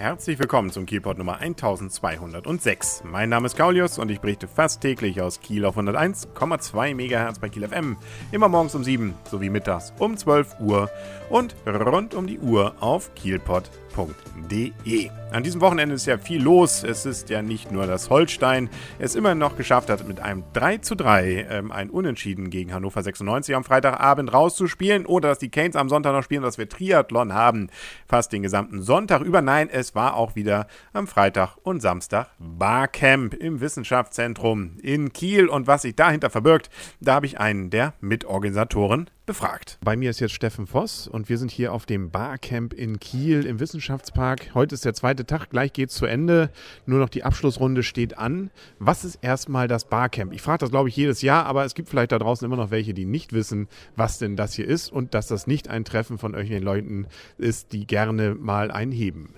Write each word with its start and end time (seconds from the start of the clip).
Herzlich 0.00 0.38
willkommen 0.38 0.70
zum 0.70 0.86
Kielpot 0.86 1.18
Nummer 1.18 1.40
1206. 1.40 3.02
Mein 3.04 3.28
Name 3.28 3.44
ist 3.44 3.54
Kaulius 3.54 3.98
und 3.98 4.10
ich 4.10 4.20
berichte 4.20 4.48
fast 4.48 4.80
täglich 4.80 5.20
aus 5.20 5.42
Kiel 5.42 5.66
auf 5.66 5.76
101,2 5.76 6.94
MHz 6.94 7.38
bei 7.38 7.50
Kiel 7.50 7.68
FM. 7.68 7.98
Immer 8.32 8.48
morgens 8.48 8.74
um 8.74 8.82
7 8.82 9.12
sowie 9.30 9.50
mittags 9.50 9.92
um 9.98 10.16
12 10.16 10.58
Uhr 10.60 10.88
und 11.28 11.54
rund 11.66 12.14
um 12.14 12.26
die 12.26 12.38
Uhr 12.38 12.74
auf 12.80 13.14
kielpot.de. 13.14 15.10
An 15.32 15.44
diesem 15.44 15.60
Wochenende 15.60 15.94
ist 15.94 16.06
ja 16.06 16.18
viel 16.18 16.42
los. 16.42 16.82
Es 16.82 17.06
ist 17.06 17.30
ja 17.30 17.40
nicht 17.40 17.70
nur, 17.70 17.86
dass 17.86 18.10
Holstein 18.10 18.68
es 18.98 19.14
immer 19.14 19.36
noch 19.36 19.56
geschafft 19.56 19.90
hat, 19.90 20.08
mit 20.08 20.18
einem 20.18 20.42
3 20.54 20.78
zu 20.78 20.96
3 20.96 21.46
ähm, 21.48 21.70
ein 21.70 21.88
Unentschieden 21.88 22.50
gegen 22.50 22.72
Hannover 22.72 23.02
96 23.02 23.54
am 23.54 23.62
Freitagabend 23.62 24.32
rauszuspielen 24.32 25.06
oder 25.06 25.28
dass 25.28 25.38
die 25.38 25.50
Canes 25.50 25.76
am 25.76 25.88
Sonntag 25.88 26.14
noch 26.14 26.24
spielen, 26.24 26.42
dass 26.42 26.58
wir 26.58 26.68
Triathlon 26.68 27.32
haben, 27.32 27.68
fast 28.08 28.32
den 28.32 28.42
gesamten 28.42 28.82
Sonntag 28.82 29.20
über. 29.20 29.40
Nein, 29.40 29.68
es 29.70 29.89
war 29.94 30.14
auch 30.14 30.34
wieder 30.34 30.66
am 30.92 31.06
Freitag 31.06 31.56
und 31.62 31.80
Samstag 31.80 32.28
Barcamp 32.38 33.34
im 33.34 33.60
Wissenschaftszentrum 33.60 34.78
in 34.82 35.12
Kiel. 35.12 35.48
Und 35.48 35.66
was 35.66 35.82
sich 35.82 35.96
dahinter 35.96 36.30
verbirgt, 36.30 36.70
da 37.00 37.14
habe 37.14 37.26
ich 37.26 37.40
einen 37.40 37.70
der 37.70 37.94
Mitorganisatoren 38.00 39.10
befragt. 39.30 39.78
Bei 39.84 39.96
mir 39.96 40.10
ist 40.10 40.18
jetzt 40.18 40.34
Steffen 40.34 40.66
Voss 40.66 41.06
und 41.06 41.28
wir 41.28 41.38
sind 41.38 41.52
hier 41.52 41.72
auf 41.72 41.86
dem 41.86 42.10
Barcamp 42.10 42.72
in 42.72 42.98
Kiel 42.98 43.46
im 43.46 43.60
Wissenschaftspark. 43.60 44.54
Heute 44.54 44.74
ist 44.74 44.84
der 44.84 44.92
zweite 44.92 45.24
Tag, 45.24 45.50
gleich 45.50 45.72
geht 45.72 45.90
es 45.90 45.94
zu 45.94 46.06
Ende. 46.06 46.50
Nur 46.84 46.98
noch 46.98 47.08
die 47.08 47.22
Abschlussrunde 47.22 47.84
steht 47.84 48.18
an. 48.18 48.50
Was 48.80 49.04
ist 49.04 49.20
erstmal 49.22 49.68
das 49.68 49.84
Barcamp? 49.84 50.32
Ich 50.32 50.42
frage 50.42 50.58
das, 50.58 50.70
glaube 50.70 50.88
ich, 50.88 50.96
jedes 50.96 51.22
Jahr, 51.22 51.46
aber 51.46 51.64
es 51.64 51.74
gibt 51.74 51.88
vielleicht 51.88 52.10
da 52.10 52.18
draußen 52.18 52.44
immer 52.44 52.56
noch 52.56 52.72
welche, 52.72 52.92
die 52.92 53.06
nicht 53.06 53.32
wissen, 53.32 53.68
was 53.94 54.18
denn 54.18 54.34
das 54.34 54.54
hier 54.54 54.66
ist 54.66 54.90
und 54.90 55.14
dass 55.14 55.28
das 55.28 55.46
nicht 55.46 55.68
ein 55.68 55.84
Treffen 55.84 56.18
von 56.18 56.32
irgendwelchen 56.32 56.64
Leuten 56.64 57.06
ist, 57.38 57.72
die 57.72 57.86
gerne 57.86 58.34
mal 58.34 58.72
einheben. 58.72 59.34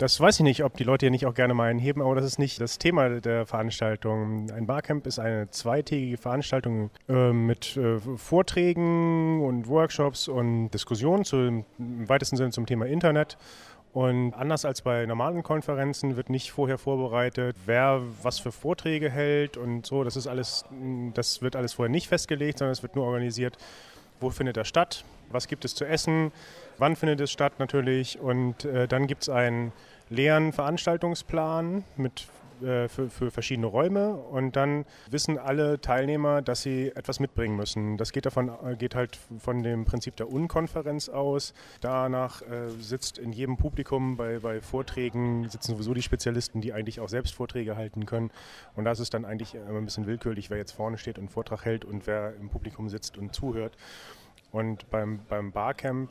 Das 0.00 0.18
weiß 0.18 0.36
ich 0.36 0.44
nicht, 0.44 0.64
ob 0.64 0.78
die 0.78 0.84
Leute 0.84 1.04
hier 1.04 1.10
nicht 1.10 1.26
auch 1.26 1.34
gerne 1.34 1.52
mal 1.52 1.68
einheben, 1.68 2.00
aber 2.00 2.14
das 2.14 2.24
ist 2.24 2.38
nicht 2.38 2.58
das 2.58 2.78
Thema 2.78 3.20
der 3.20 3.44
Veranstaltung. 3.44 4.50
Ein 4.50 4.64
Barcamp 4.64 5.06
ist 5.06 5.18
eine 5.18 5.50
zweitägige 5.50 6.16
Veranstaltung 6.16 6.88
äh, 7.06 7.34
mit 7.34 7.76
äh, 7.76 7.98
Vorträgen 8.16 9.44
und 9.44 9.68
Workshops 9.68 10.26
und 10.26 10.70
Diskussionen 10.70 11.26
zu, 11.26 11.36
im 11.36 11.64
weitesten 12.08 12.38
Sinne 12.38 12.50
zum 12.50 12.64
Thema 12.64 12.86
Internet. 12.86 13.36
Und 13.92 14.32
anders 14.32 14.64
als 14.64 14.80
bei 14.80 15.04
normalen 15.04 15.42
Konferenzen 15.42 16.16
wird 16.16 16.30
nicht 16.30 16.50
vorher 16.50 16.78
vorbereitet, 16.78 17.54
wer 17.66 18.00
was 18.22 18.38
für 18.38 18.52
Vorträge 18.52 19.10
hält 19.10 19.58
und 19.58 19.84
so. 19.84 20.02
Das 20.02 20.16
ist 20.16 20.26
alles, 20.26 20.64
das 21.12 21.42
wird 21.42 21.56
alles 21.56 21.74
vorher 21.74 21.90
nicht 21.90 22.08
festgelegt, 22.08 22.60
sondern 22.60 22.72
es 22.72 22.82
wird 22.82 22.96
nur 22.96 23.04
organisiert, 23.04 23.58
wo 24.18 24.30
findet 24.30 24.56
er 24.56 24.64
statt, 24.64 25.04
was 25.30 25.46
gibt 25.46 25.66
es 25.66 25.74
zu 25.74 25.84
essen, 25.84 26.32
wann 26.80 26.96
findet 26.96 27.20
es 27.20 27.30
statt 27.30 27.54
natürlich. 27.58 28.18
Und 28.18 28.64
äh, 28.64 28.88
dann 28.88 29.06
gibt 29.06 29.22
es 29.22 29.28
einen 29.28 29.72
leeren 30.08 30.52
Veranstaltungsplan 30.52 31.84
mit 31.96 32.26
äh, 32.62 32.88
für, 32.88 33.08
für, 33.08 33.30
verschiedene 33.30 33.66
Räume 33.66 34.14
und 34.16 34.56
dann 34.56 34.84
wissen 35.10 35.38
alle 35.38 35.80
Teilnehmer, 35.80 36.42
dass 36.42 36.62
sie 36.62 36.92
etwas 36.94 37.18
mitbringen 37.18 37.56
müssen. 37.56 37.96
Das 37.96 38.12
geht, 38.12 38.26
davon, 38.26 38.50
äh, 38.64 38.76
geht 38.76 38.94
halt 38.94 39.18
von 39.38 39.62
dem 39.62 39.84
Prinzip 39.86 40.16
der 40.16 40.30
Unkonferenz 40.30 41.08
aus. 41.08 41.54
Danach 41.80 42.42
äh, 42.42 42.68
sitzt 42.78 43.16
in 43.18 43.32
jedem 43.32 43.56
Publikum 43.56 44.16
bei, 44.16 44.40
bei 44.40 44.60
Vorträgen 44.60 45.48
sitzen 45.48 45.72
sowieso 45.72 45.94
die 45.94 46.02
Spezialisten, 46.02 46.60
die 46.60 46.72
eigentlich 46.72 47.00
auch 47.00 47.08
selbst 47.08 47.34
Vorträge 47.34 47.76
halten 47.76 48.04
können. 48.04 48.30
Und 48.76 48.84
da 48.84 48.92
ist 48.92 49.14
dann 49.14 49.24
eigentlich 49.24 49.54
immer 49.54 49.78
ein 49.78 49.84
bisschen 49.84 50.06
willkürlich, 50.06 50.50
wer 50.50 50.58
jetzt 50.58 50.72
vorne 50.72 50.98
steht 50.98 51.16
und 51.16 51.24
einen 51.24 51.28
Vortrag 51.30 51.64
hält 51.64 51.84
und 51.84 52.06
wer 52.06 52.34
im 52.36 52.50
Publikum 52.50 52.88
sitzt 52.88 53.16
und 53.16 53.34
zuhört. 53.34 53.76
Und 54.52 54.90
beim, 54.90 55.20
beim 55.28 55.52
Barcamp 55.52 56.10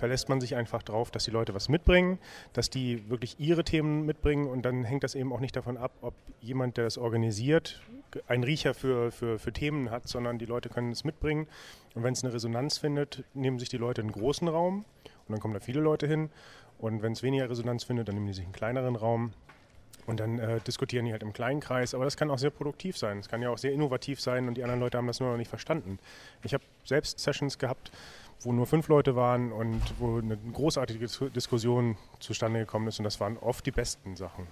verlässt 0.00 0.28
man 0.28 0.40
sich 0.40 0.56
einfach 0.56 0.82
darauf, 0.82 1.10
dass 1.10 1.24
die 1.24 1.30
Leute 1.30 1.54
was 1.54 1.68
mitbringen, 1.68 2.18
dass 2.54 2.70
die 2.70 3.08
wirklich 3.08 3.38
ihre 3.38 3.64
Themen 3.64 4.06
mitbringen 4.06 4.48
und 4.48 4.62
dann 4.62 4.82
hängt 4.82 5.04
das 5.04 5.14
eben 5.14 5.32
auch 5.32 5.40
nicht 5.40 5.54
davon 5.54 5.76
ab, 5.76 5.92
ob 6.00 6.14
jemand, 6.40 6.78
der 6.78 6.84
das 6.84 6.98
organisiert, 6.98 7.82
einen 8.26 8.42
Riecher 8.42 8.74
für, 8.74 9.12
für, 9.12 9.38
für 9.38 9.52
Themen 9.52 9.90
hat, 9.90 10.08
sondern 10.08 10.38
die 10.38 10.46
Leute 10.46 10.70
können 10.70 10.90
es 10.90 11.04
mitbringen 11.04 11.46
und 11.94 12.02
wenn 12.02 12.14
es 12.14 12.24
eine 12.24 12.32
Resonanz 12.32 12.78
findet, 12.78 13.24
nehmen 13.34 13.58
sich 13.58 13.68
die 13.68 13.76
Leute 13.76 14.00
einen 14.00 14.10
großen 14.10 14.48
Raum 14.48 14.86
und 15.04 15.32
dann 15.32 15.38
kommen 15.38 15.54
da 15.54 15.60
viele 15.60 15.80
Leute 15.80 16.06
hin 16.06 16.30
und 16.78 17.02
wenn 17.02 17.12
es 17.12 17.22
weniger 17.22 17.48
Resonanz 17.50 17.84
findet, 17.84 18.08
dann 18.08 18.14
nehmen 18.14 18.26
die 18.26 18.32
sich 18.32 18.44
einen 18.44 18.54
kleineren 18.54 18.96
Raum 18.96 19.32
und 20.06 20.18
dann 20.18 20.38
äh, 20.38 20.60
diskutieren 20.60 21.04
die 21.04 21.12
halt 21.12 21.22
im 21.22 21.34
kleinen 21.34 21.60
Kreis. 21.60 21.94
Aber 21.94 22.04
das 22.04 22.16
kann 22.16 22.30
auch 22.30 22.38
sehr 22.38 22.50
produktiv 22.50 22.96
sein. 22.96 23.18
Es 23.18 23.28
kann 23.28 23.42
ja 23.42 23.50
auch 23.50 23.58
sehr 23.58 23.72
innovativ 23.72 24.20
sein 24.20 24.48
und 24.48 24.54
die 24.54 24.62
anderen 24.62 24.80
Leute 24.80 24.96
haben 24.96 25.06
das 25.06 25.20
nur 25.20 25.30
noch 25.30 25.36
nicht 25.36 25.50
verstanden. 25.50 25.98
Ich 26.42 26.54
habe 26.54 26.64
selbst 26.84 27.18
Sessions 27.20 27.58
gehabt, 27.58 27.92
wo 28.42 28.52
nur 28.52 28.66
fünf 28.66 28.88
Leute 28.88 29.16
waren 29.16 29.52
und 29.52 29.80
wo 29.98 30.18
eine 30.18 30.36
großartige 30.52 31.06
Diskussion 31.30 31.96
zustande 32.18 32.60
gekommen 32.60 32.88
ist. 32.88 32.98
Und 32.98 33.04
das 33.04 33.20
waren 33.20 33.36
oft 33.38 33.64
die 33.66 33.70
besten 33.70 34.16
Sachen. 34.16 34.46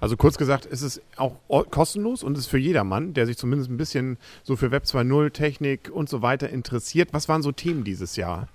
Also 0.00 0.16
kurz 0.16 0.36
gesagt, 0.36 0.66
ist 0.66 0.82
es 0.82 1.00
auch 1.16 1.36
kostenlos 1.70 2.24
und 2.24 2.36
ist 2.36 2.48
für 2.48 2.58
jedermann, 2.58 3.14
der 3.14 3.26
sich 3.26 3.38
zumindest 3.38 3.70
ein 3.70 3.76
bisschen 3.76 4.18
so 4.42 4.56
für 4.56 4.72
Web 4.72 4.84
2.0, 4.84 5.30
Technik 5.30 5.90
und 5.92 6.08
so 6.08 6.22
weiter 6.22 6.48
interessiert. 6.50 7.12
Was 7.12 7.28
waren 7.28 7.42
so 7.42 7.52
Themen 7.52 7.84
dieses 7.84 8.16
Jahr? 8.16 8.48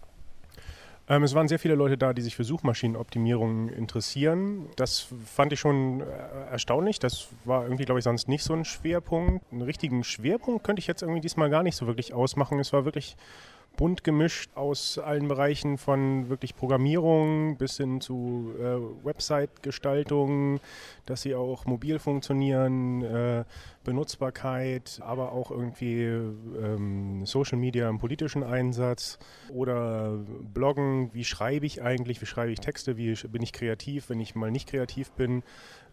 Ähm, 1.10 1.24
es 1.24 1.34
waren 1.34 1.48
sehr 1.48 1.60
viele 1.60 1.76
Leute 1.76 1.98
da, 1.98 2.12
die 2.12 2.22
sich 2.22 2.36
für 2.36 2.44
Suchmaschinenoptimierung 2.44 3.70
interessieren. 3.70 4.68
Das 4.76 5.08
fand 5.26 5.54
ich 5.54 5.60
schon 5.60 6.02
äh, 6.02 6.06
erstaunlich. 6.52 7.00
Das 7.00 7.30
war 7.46 7.64
irgendwie, 7.64 7.86
glaube 7.86 8.00
ich, 8.00 8.04
sonst 8.04 8.28
nicht 8.28 8.44
so 8.44 8.54
ein 8.54 8.66
Schwerpunkt. 8.66 9.46
Einen 9.52 9.62
richtigen 9.62 10.04
Schwerpunkt 10.04 10.66
könnte 10.66 10.82
ich 10.82 10.88
jetzt 10.88 11.02
irgendwie 11.02 11.22
diesmal 11.22 11.50
gar 11.50 11.64
nicht 11.64 11.78
so 11.78 11.88
wirklich 11.88 12.14
ausmachen. 12.14 12.60
Es 12.60 12.74
war 12.74 12.84
wirklich 12.84 13.16
bunt 13.78 14.04
gemischt 14.04 14.50
aus 14.56 14.98
allen 14.98 15.28
Bereichen 15.28 15.78
von 15.78 16.30
wirklich 16.30 16.56
Programmierung 16.56 17.58
bis 17.58 17.78
hin 17.78 18.02
zu 18.02 18.54
äh, 18.60 19.06
Website-Gestaltung, 19.06 20.60
dass 21.06 21.22
sie 21.22 21.36
auch 21.36 21.66
mobil 21.66 22.00
funktionieren, 22.00 23.04
äh, 23.04 23.46
Benutzbarkeit, 23.84 25.00
aber 25.02 25.32
auch 25.32 25.52
irgendwie 25.52 26.04
ähm, 26.04 27.26
Social 27.26 27.60
Media 27.60 27.88
im 27.88 28.00
politischen 28.00 28.44
Einsatz 28.44 29.20
oder 29.54 30.18
Bloggen, 30.54 31.14
wie 31.14 31.24
schreibe 31.24 31.66
ich 31.68 31.82
eigentlich, 31.82 32.20
wie 32.20 32.26
schreibe 32.26 32.52
ich 32.52 32.60
Texte, 32.60 32.98
wie 32.98 33.14
bin 33.28 33.44
ich 33.44 33.54
kreativ, 33.54 34.10
wenn 34.10 34.20
ich 34.20 34.36
mal 34.36 34.52
nicht 34.52 34.68
kreativ 34.68 35.12
bin. 35.12 35.44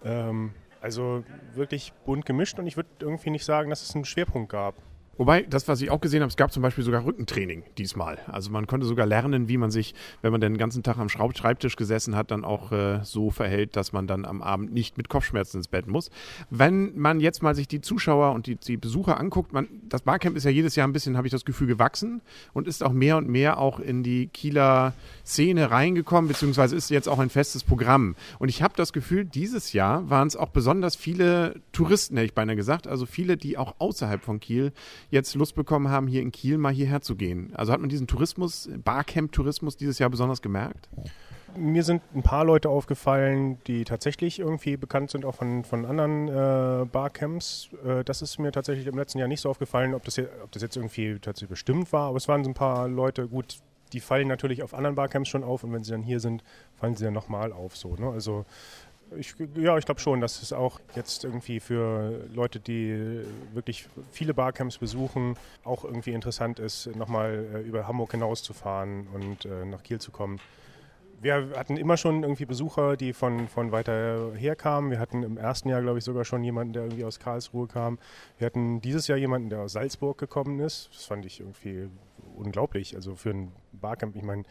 Ähm, 0.02 0.54
also 0.80 1.22
wirklich 1.54 1.92
bunt 2.06 2.24
gemischt 2.24 2.58
und 2.58 2.66
ich 2.66 2.76
würde 2.76 2.88
irgendwie 3.00 3.30
nicht 3.30 3.44
sagen, 3.44 3.70
dass 3.70 3.82
es 3.82 3.94
einen 3.94 4.06
Schwerpunkt 4.06 4.50
gab. 4.50 4.74
Wobei, 5.16 5.42
das, 5.42 5.68
was 5.68 5.80
ich 5.80 5.90
auch 5.90 6.00
gesehen 6.00 6.22
habe, 6.22 6.30
es 6.30 6.36
gab 6.36 6.52
zum 6.52 6.62
Beispiel 6.62 6.84
sogar 6.84 7.04
Rückentraining 7.04 7.64
diesmal. 7.78 8.18
Also 8.26 8.50
man 8.50 8.66
konnte 8.66 8.86
sogar 8.86 9.06
lernen, 9.06 9.48
wie 9.48 9.56
man 9.56 9.70
sich, 9.70 9.94
wenn 10.22 10.32
man 10.32 10.40
den 10.40 10.58
ganzen 10.58 10.82
Tag 10.82 10.98
am 10.98 11.08
Schreibtisch 11.08 11.76
gesessen 11.76 12.16
hat, 12.16 12.30
dann 12.30 12.44
auch 12.44 12.72
äh, 12.72 13.00
so 13.04 13.30
verhält, 13.30 13.76
dass 13.76 13.92
man 13.92 14.06
dann 14.06 14.24
am 14.24 14.42
Abend 14.42 14.72
nicht 14.72 14.96
mit 14.96 15.08
Kopfschmerzen 15.08 15.58
ins 15.58 15.68
Bett 15.68 15.86
muss. 15.86 16.10
Wenn 16.50 16.96
man 16.98 17.20
jetzt 17.20 17.42
mal 17.42 17.54
sich 17.54 17.68
die 17.68 17.80
Zuschauer 17.80 18.32
und 18.32 18.46
die, 18.46 18.56
die 18.56 18.76
Besucher 18.76 19.18
anguckt, 19.18 19.52
man, 19.52 19.68
das 19.88 20.02
Barcamp 20.02 20.36
ist 20.36 20.44
ja 20.44 20.50
jedes 20.50 20.76
Jahr 20.76 20.88
ein 20.88 20.92
bisschen, 20.92 21.16
habe 21.16 21.26
ich 21.26 21.32
das 21.32 21.44
Gefühl, 21.44 21.66
gewachsen 21.66 22.22
und 22.52 22.68
ist 22.68 22.82
auch 22.82 22.92
mehr 22.92 23.16
und 23.16 23.28
mehr 23.28 23.58
auch 23.58 23.80
in 23.80 24.02
die 24.02 24.28
Kieler 24.28 24.94
Szene 25.24 25.70
reingekommen, 25.70 26.28
beziehungsweise 26.28 26.76
ist 26.76 26.90
jetzt 26.90 27.08
auch 27.08 27.18
ein 27.18 27.30
festes 27.30 27.64
Programm. 27.64 28.16
Und 28.38 28.48
ich 28.48 28.62
habe 28.62 28.74
das 28.76 28.92
Gefühl, 28.92 29.24
dieses 29.24 29.72
Jahr 29.72 30.08
waren 30.10 30.28
es 30.28 30.36
auch 30.36 30.48
besonders 30.48 30.96
viele 30.96 31.60
Touristen, 31.72 32.16
hätte 32.16 32.26
ich 32.26 32.34
beinahe 32.34 32.56
gesagt, 32.56 32.86
also 32.86 33.06
viele, 33.06 33.36
die 33.36 33.58
auch 33.58 33.74
außerhalb 33.78 34.22
von 34.22 34.40
Kiel 34.40 34.72
jetzt 35.14 35.34
Lust 35.34 35.54
bekommen 35.54 35.88
haben, 35.88 36.06
hier 36.06 36.20
in 36.20 36.32
Kiel 36.32 36.58
mal 36.58 36.72
hierher 36.72 37.00
zu 37.00 37.16
gehen. 37.16 37.52
Also 37.54 37.72
hat 37.72 37.80
man 37.80 37.88
diesen 37.88 38.06
Tourismus, 38.06 38.68
Barcamp-Tourismus 38.84 39.76
dieses 39.76 39.98
Jahr 39.98 40.10
besonders 40.10 40.42
gemerkt? 40.42 40.88
Mir 41.56 41.84
sind 41.84 42.02
ein 42.14 42.22
paar 42.22 42.44
Leute 42.44 42.68
aufgefallen, 42.68 43.58
die 43.68 43.84
tatsächlich 43.84 44.40
irgendwie 44.40 44.76
bekannt 44.76 45.10
sind, 45.10 45.24
auch 45.24 45.36
von, 45.36 45.64
von 45.64 45.86
anderen 45.86 46.28
äh, 46.28 46.84
Barcamps. 46.84 47.70
Äh, 47.86 48.02
das 48.02 48.22
ist 48.22 48.38
mir 48.38 48.50
tatsächlich 48.50 48.86
im 48.88 48.98
letzten 48.98 49.18
Jahr 49.18 49.28
nicht 49.28 49.40
so 49.40 49.50
aufgefallen, 49.50 49.94
ob 49.94 50.04
das, 50.04 50.16
jetzt, 50.16 50.32
ob 50.42 50.50
das 50.50 50.62
jetzt 50.62 50.76
irgendwie 50.76 51.18
tatsächlich 51.20 51.50
bestimmt 51.50 51.92
war. 51.92 52.08
Aber 52.08 52.16
es 52.16 52.26
waren 52.26 52.42
so 52.42 52.50
ein 52.50 52.54
paar 52.54 52.88
Leute, 52.88 53.28
gut, 53.28 53.58
die 53.92 54.00
fallen 54.00 54.26
natürlich 54.26 54.62
auf 54.64 54.74
anderen 54.74 54.96
Barcamps 54.96 55.28
schon 55.28 55.44
auf 55.44 55.62
und 55.62 55.72
wenn 55.72 55.84
sie 55.84 55.92
dann 55.92 56.02
hier 56.02 56.18
sind, 56.18 56.42
fallen 56.74 56.96
sie 56.96 57.04
dann 57.04 57.14
nochmal 57.14 57.52
auf. 57.52 57.76
So, 57.76 57.94
ne? 57.94 58.10
Also 58.10 58.44
ich, 59.18 59.34
ja, 59.56 59.76
ich 59.78 59.84
glaube 59.84 60.00
schon, 60.00 60.20
dass 60.20 60.42
es 60.42 60.52
auch 60.52 60.80
jetzt 60.94 61.24
irgendwie 61.24 61.60
für 61.60 62.26
Leute, 62.32 62.60
die 62.60 63.20
wirklich 63.52 63.88
viele 64.10 64.34
Barcamps 64.34 64.78
besuchen, 64.78 65.36
auch 65.64 65.84
irgendwie 65.84 66.12
interessant 66.12 66.58
ist, 66.58 66.94
nochmal 66.96 67.46
äh, 67.54 67.60
über 67.60 67.86
Hamburg 67.86 68.12
hinauszufahren 68.12 69.06
und 69.12 69.44
äh, 69.44 69.64
nach 69.64 69.82
Kiel 69.82 70.00
zu 70.00 70.10
kommen. 70.10 70.40
Wir 71.20 71.52
hatten 71.56 71.78
immer 71.78 71.96
schon 71.96 72.22
irgendwie 72.22 72.44
Besucher, 72.44 72.98
die 72.98 73.14
von, 73.14 73.48
von 73.48 73.72
weiter 73.72 74.32
her 74.34 74.56
kamen. 74.56 74.90
Wir 74.90 74.98
hatten 74.98 75.22
im 75.22 75.38
ersten 75.38 75.70
Jahr, 75.70 75.80
glaube 75.80 75.98
ich, 75.98 76.04
sogar 76.04 76.26
schon 76.26 76.44
jemanden, 76.44 76.74
der 76.74 76.82
irgendwie 76.82 77.04
aus 77.04 77.18
Karlsruhe 77.18 77.66
kam. 77.66 77.98
Wir 78.36 78.44
hatten 78.44 78.82
dieses 78.82 79.06
Jahr 79.06 79.16
jemanden, 79.16 79.48
der 79.48 79.60
aus 79.60 79.72
Salzburg 79.72 80.18
gekommen 80.18 80.60
ist. 80.60 80.90
Das 80.92 81.06
fand 81.06 81.24
ich 81.24 81.40
irgendwie 81.40 81.88
unglaublich. 82.36 82.94
Also 82.94 83.14
für 83.14 83.30
ein 83.30 83.52
Barcamp. 83.72 84.16
Ich 84.16 84.22
meine, 84.22 84.42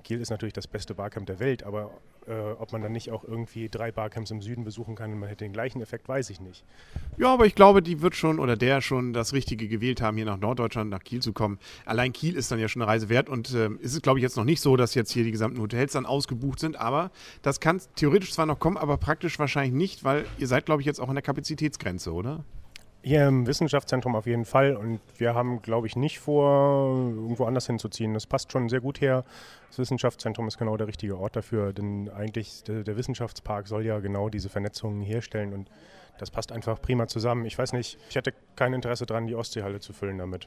Kiel 0.00 0.20
ist 0.20 0.30
natürlich 0.30 0.54
das 0.54 0.66
beste 0.66 0.94
Barcamp 0.94 1.26
der 1.26 1.38
Welt, 1.38 1.64
aber 1.64 1.90
äh, 2.26 2.32
ob 2.32 2.72
man 2.72 2.80
dann 2.80 2.92
nicht 2.92 3.10
auch 3.10 3.24
irgendwie 3.24 3.68
drei 3.68 3.92
Barcamps 3.92 4.30
im 4.30 4.40
Süden 4.40 4.64
besuchen 4.64 4.94
kann 4.94 5.12
und 5.12 5.18
man 5.18 5.28
hätte 5.28 5.44
den 5.44 5.52
gleichen 5.52 5.82
Effekt, 5.82 6.08
weiß 6.08 6.30
ich 6.30 6.40
nicht. 6.40 6.64
Ja, 7.18 7.32
aber 7.32 7.46
ich 7.46 7.54
glaube, 7.54 7.82
die 7.82 8.00
wird 8.00 8.14
schon 8.14 8.38
oder 8.38 8.56
der 8.56 8.80
schon 8.80 9.12
das 9.12 9.32
Richtige 9.32 9.68
gewählt 9.68 10.00
haben, 10.00 10.16
hier 10.16 10.24
nach 10.24 10.38
Norddeutschland, 10.38 10.88
nach 10.88 11.02
Kiel 11.04 11.20
zu 11.20 11.32
kommen. 11.32 11.58
Allein 11.84 12.12
Kiel 12.12 12.36
ist 12.36 12.50
dann 12.50 12.58
ja 12.58 12.68
schon 12.68 12.80
eine 12.80 12.90
Reise 12.90 13.08
wert 13.08 13.28
und 13.28 13.52
äh, 13.54 13.68
ist 13.80 13.94
es, 13.94 14.02
glaube 14.02 14.18
ich, 14.18 14.22
jetzt 14.22 14.36
noch 14.36 14.44
nicht 14.44 14.60
so, 14.60 14.76
dass 14.76 14.94
jetzt 14.94 15.10
hier 15.10 15.24
die 15.24 15.32
gesamten 15.32 15.60
Hotels 15.60 15.92
dann 15.92 16.06
ausgebucht 16.06 16.58
sind, 16.58 16.76
aber 16.76 17.10
das 17.42 17.60
kann 17.60 17.80
theoretisch 17.96 18.32
zwar 18.32 18.46
noch 18.46 18.58
kommen, 18.58 18.76
aber 18.76 18.96
praktisch 18.96 19.38
wahrscheinlich 19.38 19.74
nicht, 19.74 20.04
weil 20.04 20.24
ihr 20.38 20.46
seid, 20.46 20.64
glaube 20.64 20.80
ich, 20.80 20.86
jetzt 20.86 21.00
auch 21.00 21.08
an 21.08 21.16
der 21.16 21.22
Kapazitätsgrenze, 21.22 22.12
oder? 22.12 22.44
Hier 23.04 23.26
im 23.26 23.48
Wissenschaftszentrum 23.48 24.14
auf 24.14 24.26
jeden 24.26 24.44
Fall. 24.44 24.76
Und 24.76 25.00
wir 25.18 25.34
haben, 25.34 25.60
glaube 25.60 25.88
ich, 25.88 25.96
nicht 25.96 26.20
vor, 26.20 26.96
irgendwo 26.96 27.46
anders 27.46 27.66
hinzuziehen. 27.66 28.14
Das 28.14 28.26
passt 28.26 28.52
schon 28.52 28.68
sehr 28.68 28.80
gut 28.80 29.00
her. 29.00 29.24
Das 29.70 29.80
Wissenschaftszentrum 29.80 30.46
ist 30.46 30.56
genau 30.56 30.76
der 30.76 30.86
richtige 30.86 31.18
Ort 31.18 31.34
dafür, 31.34 31.72
denn 31.72 32.08
eigentlich 32.10 32.62
der, 32.62 32.84
der 32.84 32.96
Wissenschaftspark 32.96 33.66
soll 33.66 33.84
ja 33.84 33.98
genau 33.98 34.28
diese 34.28 34.48
Vernetzungen 34.48 35.00
herstellen 35.00 35.52
und 35.52 35.68
das 36.18 36.30
passt 36.30 36.52
einfach 36.52 36.80
prima 36.80 37.08
zusammen. 37.08 37.46
Ich 37.46 37.58
weiß 37.58 37.72
nicht, 37.72 37.98
ich 38.08 38.14
hätte 38.14 38.34
kein 38.54 38.74
Interesse 38.74 39.06
daran, 39.06 39.26
die 39.26 39.34
Ostseehalle 39.34 39.80
zu 39.80 39.92
füllen 39.92 40.18
damit. 40.18 40.46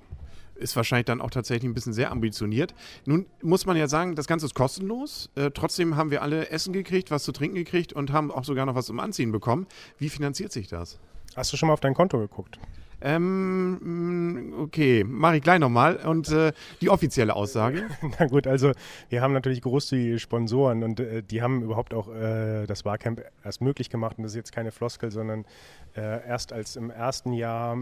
Ist 0.54 0.76
wahrscheinlich 0.76 1.06
dann 1.06 1.20
auch 1.20 1.32
tatsächlich 1.32 1.70
ein 1.70 1.74
bisschen 1.74 1.92
sehr 1.92 2.12
ambitioniert. 2.12 2.74
Nun 3.06 3.26
muss 3.42 3.66
man 3.66 3.76
ja 3.76 3.88
sagen, 3.88 4.16
das 4.16 4.28
Ganze 4.28 4.46
ist 4.46 4.54
kostenlos. 4.54 5.30
Äh, 5.36 5.52
trotzdem 5.52 5.98
haben 5.98 6.12
wir 6.12 6.22
alle 6.22 6.50
Essen 6.50 6.72
gekriegt, 6.72 7.12
was 7.12 7.24
zu 7.24 7.34
trinken 7.34 7.56
gekriegt 7.56 7.92
und 7.92 8.14
haben 8.14 8.32
auch 8.32 8.46
sogar 8.46 8.66
noch 8.66 8.76
was 8.76 8.86
zum 8.86 9.00
Anziehen 9.00 9.34
bekommen. 9.34 9.68
Wie 9.98 10.10
finanziert 10.10 10.54
sich 10.54 10.68
das? 10.68 11.00
Hast 11.36 11.52
du 11.52 11.58
schon 11.58 11.68
mal 11.68 11.74
auf 11.74 11.82
dein 11.82 11.94
Konto 11.94 12.18
geguckt? 12.18 12.60
Ähm, 13.02 14.54
okay, 14.58 15.04
mache 15.04 15.38
ich 15.38 15.44
gleich 15.44 15.60
nochmal. 15.60 15.98
Und 15.98 16.32
äh, 16.32 16.54
die 16.82 16.90
offizielle 16.90 17.36
Aussage? 17.36 17.84
Na 18.20 18.26
gut, 18.28 18.48
also 18.48 18.72
wir 19.10 19.22
haben 19.22 19.34
natürlich 19.34 19.62
großzügige 19.62 20.18
Sponsoren 20.18 20.84
und 20.84 21.00
äh, 21.02 21.22
die 21.22 21.42
haben 21.42 21.62
überhaupt 21.62 21.94
auch 21.94 22.08
äh, 22.08 22.66
das 22.66 22.84
Barcamp 22.84 23.22
erst 23.44 23.62
möglich 23.62 23.90
gemacht. 23.90 24.18
Und 24.18 24.24
das 24.24 24.32
ist 24.32 24.38
jetzt 24.38 24.52
keine 24.54 24.72
Floskel, 24.72 25.12
sondern 25.12 25.46
äh, 25.96 26.26
erst 26.26 26.54
als 26.54 26.78
im 26.78 26.90
ersten 26.90 27.34
Jahr 27.34 27.78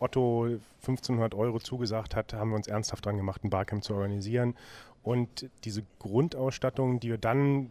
Otto 0.00 0.58
1500 0.80 1.34
Euro 1.34 1.60
zugesagt 1.60 2.16
hat, 2.16 2.34
haben 2.34 2.50
wir 2.50 2.56
uns 2.56 2.66
ernsthaft 2.66 3.06
dran 3.06 3.16
gemacht, 3.16 3.44
ein 3.44 3.50
Barcamp 3.50 3.84
zu 3.84 3.94
organisieren. 3.94 4.54
Und 5.02 5.48
diese 5.64 5.84
Grundausstattung, 6.00 6.98
die 7.00 7.10
wir 7.10 7.18
dann 7.18 7.70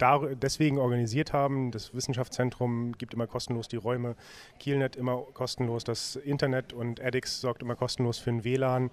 deswegen 0.00 0.78
organisiert 0.78 1.32
haben. 1.32 1.70
Das 1.70 1.94
Wissenschaftszentrum 1.94 2.92
gibt 2.98 3.14
immer 3.14 3.26
kostenlos 3.26 3.68
die 3.68 3.76
Räume, 3.76 4.16
Kielnet 4.58 4.96
immer 4.96 5.22
kostenlos 5.32 5.84
das 5.84 6.16
Internet 6.16 6.72
und 6.72 7.00
edX 7.00 7.40
sorgt 7.40 7.62
immer 7.62 7.76
kostenlos 7.76 8.18
für 8.18 8.30
ein 8.30 8.44
WLAN. 8.44 8.90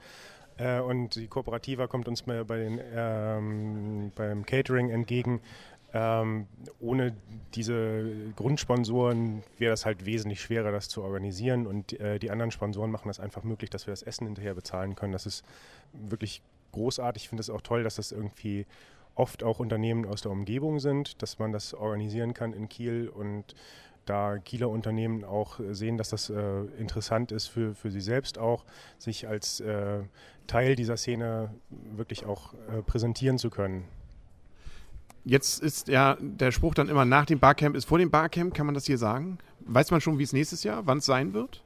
Äh, 0.58 0.80
und 0.80 1.16
die 1.16 1.28
Kooperativa 1.28 1.88
kommt 1.88 2.08
uns 2.08 2.22
bei 2.22 2.44
den, 2.44 2.80
ähm, 2.94 4.12
beim 4.16 4.46
Catering 4.46 4.90
entgegen. 4.90 5.42
Ähm, 5.92 6.46
ohne 6.80 7.16
diese 7.56 8.12
Grundsponsoren 8.36 9.42
wäre 9.58 9.72
das 9.72 9.88
halt 9.88 10.06
wesentlich 10.06 10.40
schwerer, 10.42 10.72
das 10.72 10.88
zu 10.88 11.02
organisieren. 11.02 11.66
Und 11.66 12.00
äh, 12.00 12.20
die 12.20 12.30
anderen 12.30 12.52
Sponsoren 12.52 12.92
machen 12.92 13.08
das 13.08 13.20
einfach 13.20 13.44
möglich, 13.44 13.72
dass 13.72 13.88
wir 13.88 13.92
das 13.92 14.04
Essen 14.04 14.28
hinterher 14.28 14.54
bezahlen 14.54 14.96
können. 14.96 15.14
Das 15.14 15.26
ist 15.26 15.44
wirklich 15.94 16.44
großartig. 16.74 17.24
Ich 17.24 17.30
finde 17.30 17.42
es 17.42 17.50
auch 17.50 17.62
toll, 17.62 17.84
dass 17.84 17.96
das 17.96 18.12
irgendwie 18.12 18.68
oft 19.20 19.44
auch 19.44 19.60
Unternehmen 19.60 20.06
aus 20.06 20.22
der 20.22 20.32
Umgebung 20.32 20.80
sind, 20.80 21.22
dass 21.22 21.40
man 21.40 21.52
das 21.52 21.74
organisieren 21.74 22.34
kann 22.34 22.54
in 22.54 22.70
Kiel 22.70 23.10
und 23.10 23.54
da 24.06 24.40
Kieler 24.40 24.70
Unternehmen 24.70 25.24
auch 25.24 25.60
sehen, 25.72 25.98
dass 25.98 26.10
das 26.10 26.30
äh, 26.30 26.62
interessant 26.80 27.32
ist 27.32 27.48
für, 27.48 27.76
für 27.76 27.92
sie 27.92 28.02
selbst 28.02 28.40
auch, 28.40 28.66
sich 28.98 29.28
als 29.28 29.60
äh, 29.60 30.00
Teil 30.48 30.76
dieser 30.76 30.98
Szene 30.98 31.54
wirklich 31.70 32.26
auch 32.26 32.54
äh, 32.54 32.82
präsentieren 32.82 33.38
zu 33.38 33.52
können. 33.52 33.86
Jetzt 35.26 35.62
ist 35.62 35.90
ja 35.90 36.18
der 36.20 36.52
Spruch 36.52 36.74
dann 36.74 36.90
immer 36.90 37.06
nach 37.06 37.26
dem 37.26 37.40
Barcamp 37.40 37.76
ist 37.76 37.86
vor 37.86 38.00
dem 38.00 38.10
Barcamp, 38.10 38.56
kann 38.56 38.66
man 38.66 38.74
das 38.74 38.86
hier 38.86 38.98
sagen? 38.98 39.38
Weiß 39.60 39.92
man 39.92 40.02
schon, 40.02 40.18
wie 40.18 40.24
es 40.24 40.34
nächstes 40.34 40.64
Jahr, 40.64 40.88
wann 40.88 41.00
es 41.00 41.06
sein 41.06 41.34
wird? 41.34 41.62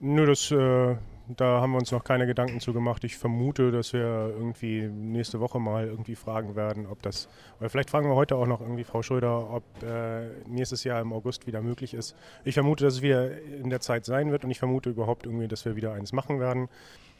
Nö, 0.00 0.26
das 0.26 0.50
äh, 0.50 0.96
da 1.28 1.60
haben 1.60 1.72
wir 1.72 1.78
uns 1.78 1.90
noch 1.90 2.04
keine 2.04 2.26
Gedanken 2.26 2.60
zu 2.60 2.72
gemacht. 2.72 3.02
Ich 3.04 3.16
vermute, 3.16 3.70
dass 3.70 3.92
wir 3.92 4.34
irgendwie 4.36 4.82
nächste 4.88 5.40
Woche 5.40 5.58
mal 5.58 5.86
irgendwie 5.86 6.16
fragen 6.16 6.54
werden, 6.54 6.86
ob 6.86 7.00
das, 7.02 7.28
oder 7.60 7.70
vielleicht 7.70 7.90
fragen 7.90 8.08
wir 8.08 8.14
heute 8.14 8.36
auch 8.36 8.46
noch 8.46 8.60
irgendwie 8.60 8.84
Frau 8.84 9.02
Schröder, 9.02 9.50
ob 9.50 9.64
äh, 9.82 10.28
nächstes 10.46 10.84
Jahr 10.84 11.00
im 11.00 11.12
August 11.12 11.46
wieder 11.46 11.62
möglich 11.62 11.94
ist. 11.94 12.14
Ich 12.44 12.54
vermute, 12.54 12.84
dass 12.84 12.94
es 12.94 13.02
wieder 13.02 13.40
in 13.40 13.70
der 13.70 13.80
Zeit 13.80 14.04
sein 14.04 14.30
wird 14.32 14.44
und 14.44 14.50
ich 14.50 14.58
vermute 14.58 14.90
überhaupt 14.90 15.24
irgendwie, 15.24 15.48
dass 15.48 15.64
wir 15.64 15.76
wieder 15.76 15.94
eins 15.94 16.12
machen 16.12 16.40
werden. 16.40 16.68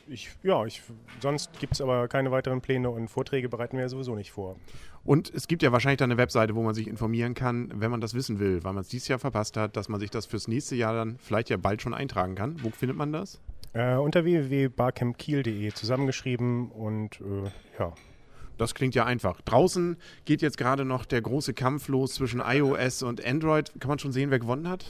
Ich, 0.07 0.29
ja, 0.43 0.67
ich, 0.67 0.83
sonst 1.21 1.59
gibt 1.59 1.73
es 1.73 1.81
aber 1.81 2.09
keine 2.09 2.31
weiteren 2.31 2.61
Pläne 2.61 2.91
und 2.91 3.09
Vorträge 3.09 3.49
bereiten 3.49 3.79
wir 3.79 3.85
ja 3.85 3.89
sowieso 3.89 4.15
nicht 4.15 4.33
vor. 4.33 4.57
Und 5.03 5.33
es 5.33 5.49
gibt 5.49 5.63
ja 5.63 5.73
wahrscheinlich 5.73 5.99
dann 5.99 6.11
eine 6.11 6.19
Webseite, 6.19 6.55
wo 6.55 6.63
man 6.63 6.75
sich 6.75 6.89
informieren 6.89 7.33
kann, 7.33 7.73
wenn 7.75 7.91
man 7.91 8.03
das 8.03 8.13
wissen 8.13 8.39
will, 8.39 8.65
weil 8.65 8.75
man 8.75 8.83
es 8.83 8.89
dieses 8.89 9.09
Jahr 9.09 9.19
verpasst 9.19 9.57
hat, 9.57 9.79
dass 9.79 9.89
man 9.89 10.01
sich 10.01 10.11
das 10.11 10.27
fürs 10.27 10.47
nächste 10.47 10.77
Jahr 10.77 10.95
dann 10.95 11.17
vielleicht 11.19 11.49
ja 11.49 11.57
bald 11.57 11.81
schon 11.81 11.95
eintragen 11.95 12.35
kann. 12.35 12.63
Wo 12.63 12.69
findet 12.69 12.99
man 12.99 13.13
das? 13.13 13.41
Äh, 13.75 13.97
unter 13.97 14.25
www.barcampkiel.de 14.25 15.73
zusammengeschrieben 15.73 16.71
und 16.71 17.21
äh, 17.21 17.51
ja. 17.79 17.93
Das 18.57 18.77
klingt 18.77 18.95
ja 18.95 19.05
einfach. 19.05 19.41
Draußen 19.41 19.97
geht 20.25 20.41
jetzt 20.41 20.59
gerade 20.59 20.85
noch 20.85 21.05
der 21.05 21.21
große 21.21 21.55
Kampf 21.55 21.89
los 21.89 22.15
zwischen 22.15 22.41
iOS 22.41 23.03
und 23.03 23.25
Android. 23.25 23.73
Kann 23.81 23.89
man 23.89 23.99
schon 23.99 24.13
sehen, 24.13 24.31
wer 24.31 24.39
gewonnen 24.39 24.69
hat? 24.69 24.85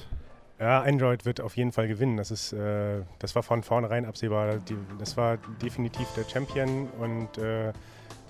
Ja, 0.60 0.82
Android 0.82 1.25
wird 1.25 1.40
auf 1.40 1.56
jeden 1.56 1.72
Fall 1.72 1.88
gewinnen. 1.88 2.19
Das, 2.19 2.31
ist, 2.31 2.52
äh, 2.52 3.02
das 3.19 3.34
war 3.34 3.42
von 3.42 3.62
vornherein 3.62 4.04
absehbar. 4.04 4.58
Die, 4.58 4.76
das 4.98 5.16
war 5.16 5.38
definitiv 5.62 6.06
der 6.14 6.25
Champion 6.25 6.88
und 7.00 7.38
äh, 7.38 7.72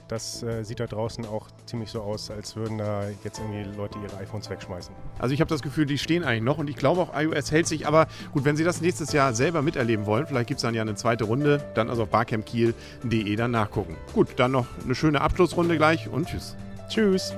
das 0.08 0.42
äh, 0.42 0.62
sieht 0.64 0.80
da 0.80 0.86
draußen 0.86 1.26
auch 1.26 1.48
ziemlich 1.66 1.90
so 1.90 2.02
aus, 2.02 2.30
als 2.30 2.56
würden 2.56 2.78
da 2.78 3.04
jetzt 3.22 3.38
irgendwie 3.38 3.64
Leute 3.76 3.98
ihre 3.98 4.16
iPhones 4.18 4.50
wegschmeißen. 4.50 4.94
Also 5.18 5.34
ich 5.34 5.40
habe 5.40 5.48
das 5.48 5.62
Gefühl, 5.62 5.86
die 5.86 5.98
stehen 5.98 6.24
eigentlich 6.24 6.42
noch 6.42 6.58
und 6.58 6.68
ich 6.68 6.76
glaube 6.76 7.00
auch 7.00 7.18
iOS 7.18 7.50
hält 7.50 7.66
sich. 7.66 7.86
Aber 7.86 8.06
gut, 8.32 8.44
wenn 8.44 8.56
Sie 8.56 8.64
das 8.64 8.80
nächstes 8.80 9.12
Jahr 9.12 9.34
selber 9.34 9.62
miterleben 9.62 10.06
wollen, 10.06 10.26
vielleicht 10.26 10.48
gibt 10.48 10.58
es 10.58 10.62
dann 10.62 10.74
ja 10.74 10.82
eine 10.82 10.94
zweite 10.94 11.24
Runde, 11.24 11.64
dann 11.74 11.88
also 11.90 12.02
auf 12.02 12.10
barcampkiel.de 12.10 13.36
dann 13.36 13.50
nachgucken. 13.50 13.96
Gut, 14.12 14.28
dann 14.36 14.52
noch 14.52 14.66
eine 14.84 14.94
schöne 14.94 15.20
Abschlussrunde 15.20 15.76
gleich 15.76 16.08
und 16.08 16.28
tschüss. 16.28 16.56
Tschüss. 16.88 17.32